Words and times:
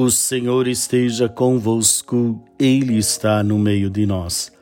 O 0.00 0.12
Senhor 0.12 0.68
esteja 0.68 1.28
convosco, 1.28 2.40
Ele 2.56 2.98
está 2.98 3.42
no 3.42 3.58
meio 3.58 3.90
de 3.90 4.06
nós. 4.06 4.52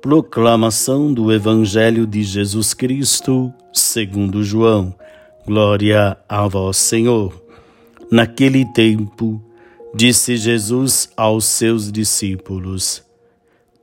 Proclamação 0.00 1.12
do 1.12 1.30
Evangelho 1.30 2.06
de 2.06 2.22
Jesus 2.22 2.72
Cristo, 2.72 3.52
segundo 3.70 4.42
João. 4.42 4.94
Glória 5.46 6.16
a 6.26 6.48
vós, 6.48 6.78
Senhor. 6.78 7.38
Naquele 8.10 8.64
tempo, 8.72 9.42
disse 9.94 10.38
Jesus 10.38 11.10
aos 11.14 11.44
seus 11.44 11.92
discípulos: 11.92 13.02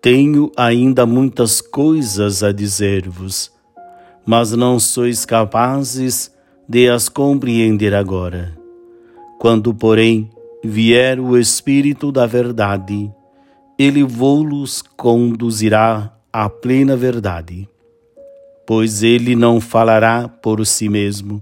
Tenho 0.02 0.52
ainda 0.58 1.06
muitas 1.06 1.62
coisas 1.62 2.42
a 2.42 2.52
dizer-vos, 2.52 3.52
mas 4.26 4.54
não 4.54 4.80
sois 4.80 5.24
capazes 5.24 6.32
de 6.68 6.90
as 6.90 7.08
compreender 7.08 7.94
agora. 7.94 8.58
Quando, 9.38 9.72
porém, 9.72 10.32
vier 10.66 11.20
o 11.20 11.38
Espírito 11.38 12.12
da 12.12 12.26
Verdade, 12.26 13.12
ele 13.78 14.04
vos 14.04 14.82
conduzirá 14.82 16.14
à 16.32 16.50
plena 16.50 16.96
verdade. 16.96 17.68
Pois 18.66 19.04
ele 19.04 19.36
não 19.36 19.62
falará 19.62 20.28
por 20.28 20.66
si 20.66 20.90
mesmo, 20.90 21.42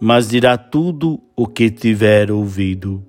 mas 0.00 0.28
dirá 0.28 0.56
tudo 0.56 1.20
o 1.36 1.46
que 1.46 1.70
tiver 1.70 2.30
ouvido, 2.30 3.04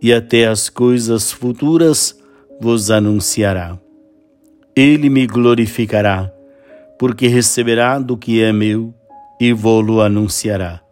e 0.00 0.12
até 0.12 0.46
as 0.46 0.68
coisas 0.68 1.32
futuras 1.32 2.18
vos 2.60 2.90
anunciará. 2.90 3.78
Ele 4.76 5.08
me 5.08 5.26
glorificará, 5.26 6.30
porque 6.98 7.26
receberá 7.26 7.98
do 7.98 8.16
que 8.16 8.42
é 8.42 8.52
meu 8.52 8.94
e 9.40 9.52
vô-lo 9.52 10.00
anunciará. 10.00 10.87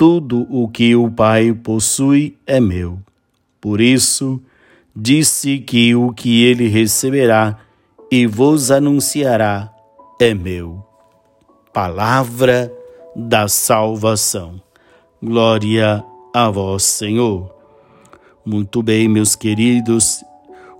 Tudo 0.00 0.46
o 0.48 0.66
que 0.66 0.96
o 0.96 1.10
Pai 1.10 1.52
possui 1.52 2.34
é 2.46 2.58
meu. 2.58 2.98
Por 3.60 3.82
isso, 3.82 4.40
disse 4.96 5.58
que 5.58 5.94
o 5.94 6.10
que 6.10 6.42
ele 6.42 6.68
receberá 6.68 7.58
e 8.10 8.26
vos 8.26 8.70
anunciará 8.70 9.70
é 10.18 10.32
meu. 10.32 10.82
Palavra 11.70 12.72
da 13.14 13.46
salvação. 13.46 14.58
Glória 15.22 16.02
a 16.32 16.48
vós, 16.48 16.82
Senhor. 16.84 17.54
Muito 18.42 18.82
bem, 18.82 19.06
meus 19.06 19.36
queridos, 19.36 20.24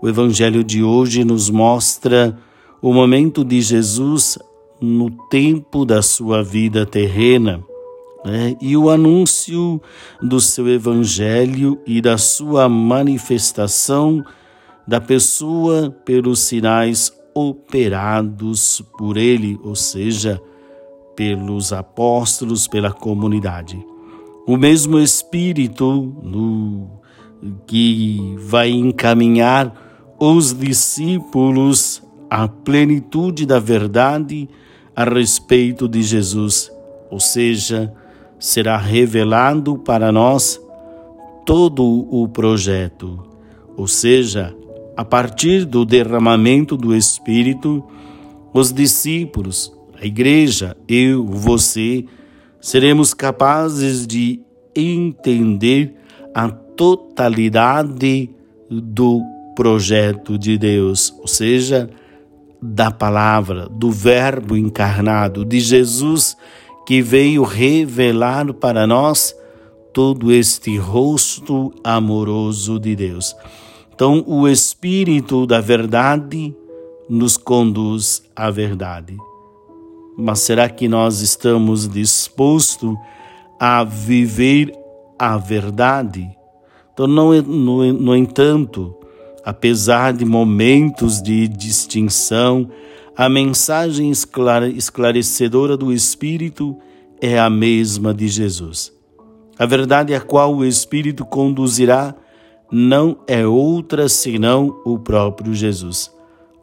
o 0.01 0.09
Evangelho 0.09 0.65
de 0.65 0.83
hoje 0.83 1.25
nos 1.25 1.51
mostra 1.51 2.39
o 2.81 2.91
momento 2.91 3.45
de 3.45 3.61
Jesus 3.61 4.39
no 4.81 5.11
tempo 5.29 5.85
da 5.85 6.01
sua 6.01 6.43
vida 6.43 6.87
terrena 6.87 7.63
né? 8.25 8.57
e 8.61 8.77
o 8.77 8.91
anúncio 8.91 9.81
do 10.21 10.41
seu 10.41 10.69
evangelho 10.69 11.81
e 11.87 12.01
da 12.01 12.19
sua 12.19 12.69
manifestação 12.69 14.25
da 14.87 15.01
pessoa 15.01 15.91
pelos 16.05 16.41
sinais 16.41 17.13
operados 17.35 18.83
por 18.99 19.17
ele, 19.17 19.59
ou 19.63 19.77
seja, 19.77 20.41
pelos 21.15 21.73
apóstolos, 21.73 22.67
pela 22.67 22.93
comunidade. 22.93 23.79
O 24.47 24.57
mesmo 24.57 24.99
Espírito 24.99 26.13
no, 26.23 27.01
que 27.67 28.35
vai 28.39 28.71
encaminhar 28.71 30.17
os 30.19 30.53
discípulos 30.53 32.03
à 32.29 32.49
plenitude 32.49 33.47
da 33.47 33.59
verdade 33.59 34.49
a 34.95 35.05
respeito 35.05 35.89
de 35.89 36.03
Jesus, 36.03 36.71
ou 37.11 37.21
seja, 37.21 37.95
será 38.41 38.79
revelado 38.79 39.77
para 39.77 40.11
nós 40.11 40.59
todo 41.45 41.85
o 42.11 42.27
projeto, 42.27 43.23
ou 43.77 43.87
seja, 43.87 44.57
a 44.97 45.05
partir 45.05 45.65
do 45.65 45.85
derramamento 45.85 46.77
do 46.77 46.97
Espírito, 46.97 47.85
os 48.53 48.73
discípulos, 48.73 49.73
a 50.01 50.07
igreja, 50.07 50.77
eu, 50.89 51.27
você, 51.27 52.05
seremos 52.61 53.13
capazes 53.13 54.07
de 54.07 54.41
entender 54.75 55.95
a 56.35 56.49
totalidade 56.49 58.31
do 58.71 59.23
projeto 59.55 60.39
de 60.39 60.57
Deus, 60.57 61.15
ou 61.21 61.29
seja, 61.29 61.91
da 62.63 62.91
palavra, 62.91 63.69
do 63.69 63.91
Verbo 63.91 64.57
encarnado, 64.57 65.45
de 65.45 65.61
Jesus 65.61 66.37
que 66.87 67.03
veio 67.03 67.43
revelar 67.43 68.53
para 68.55 68.87
nós 68.87 69.35
todo 69.93 70.33
este 70.33 70.77
rosto 70.77 71.73
amoroso 71.83 72.79
de 72.79 72.95
Deus. 72.97 73.35
Então, 73.95 74.25
o 74.27 74.49
Espírito 74.49 75.47
da 75.47 75.61
Verdade 75.61 76.55
nos 77.09 77.37
conduz 77.37 78.23
à 78.35 78.51
verdade. 78.51 79.17
Mas 80.17 80.41
será 80.41 80.69
que 80.69 80.89
nós 80.89 81.21
estamos 81.21 81.89
dispostos 81.89 82.95
a 83.59 83.83
viver 83.85 84.73
a 85.19 85.37
verdade? 85.37 86.31
Então, 86.93 87.07
no, 87.07 87.43
no, 87.43 87.93
no 87.93 88.17
entanto, 88.17 88.95
apesar 89.45 90.13
de 90.13 90.25
momentos 90.25 91.21
de 91.21 91.49
distinção, 91.49 92.71
a 93.17 93.29
mensagem 93.29 94.11
esclarecedora 94.11 95.77
do 95.77 95.93
Espírito 95.93 96.77
é 97.21 97.39
a 97.39 97.51
mesma 97.51 98.15
de 98.15 98.29
Jesus. 98.29 98.93
A 99.59 99.67
verdade 99.67 100.15
a 100.15 100.21
qual 100.21 100.57
o 100.57 100.65
Espírito 100.65 101.25
conduzirá 101.25 102.15
não 102.73 103.19
é 103.27 103.47
outra 103.47 104.09
senão 104.09 104.81
o 104.85 104.99
próprio 104.99 105.53
Jesus. 105.53 106.11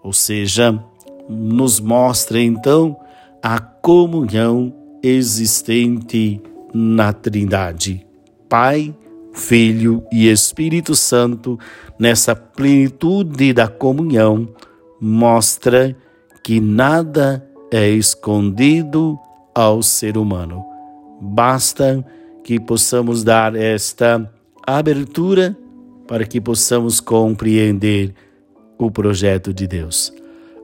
Ou 0.03 0.13
seja, 0.13 0.83
nos 1.29 1.79
mostra 1.79 2.41
então 2.41 2.97
a 3.43 3.59
comunhão 3.59 4.73
existente 5.03 6.41
na 6.73 7.13
Trindade. 7.13 8.05
Pai, 8.49 8.95
Filho 9.33 10.03
e 10.11 10.27
Espírito 10.27 10.95
Santo, 10.95 11.59
nessa 11.99 12.35
plenitude 12.35 13.53
da 13.53 13.67
comunhão, 13.67 14.47
mostra 14.99 15.95
que 16.47 16.61
nada 16.61 17.45
é 17.69 17.89
escondido 17.89 19.19
ao 19.53 19.83
ser 19.83 20.17
humano. 20.17 20.63
Basta 21.19 22.05
que 22.41 22.57
possamos 22.57 23.21
dar 23.21 23.53
esta 23.53 24.31
abertura 24.65 25.57
para 26.07 26.25
que 26.25 26.39
possamos 26.39 27.01
compreender 27.01 28.13
o 28.77 28.89
projeto 28.89 29.53
de 29.53 29.67
Deus. 29.67 30.13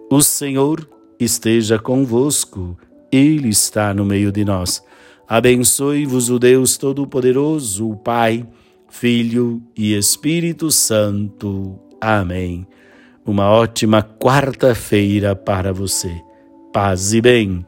O 0.09 0.21
Senhor 0.21 0.89
esteja 1.19 1.77
convosco, 1.77 2.77
Ele 3.11 3.49
está 3.49 3.93
no 3.93 4.05
meio 4.05 4.31
de 4.31 4.45
nós. 4.45 4.81
Abençoe-vos 5.27 6.29
o 6.29 6.39
Deus 6.39 6.77
Todo-Poderoso, 6.77 7.89
o 7.89 7.97
Pai, 7.97 8.47
Filho 8.87 9.61
e 9.75 9.93
Espírito 9.93 10.71
Santo. 10.71 11.77
Amém. 11.99 12.65
Uma 13.25 13.49
ótima 13.49 14.03
quarta-feira 14.03 15.35
para 15.35 15.71
você. 15.71 16.13
Paz 16.73 17.13
e 17.13 17.21
bem. 17.21 17.65